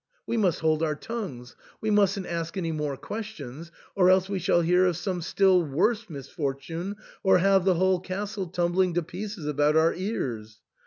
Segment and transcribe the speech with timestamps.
[0.25, 4.61] we must hold our tongues; we mustn't ask any more questions, or else we shall
[4.61, 9.45] hear of some still worse mis fortune, or have the whole castle tumbling to pieces
[9.45, 10.59] about our ears."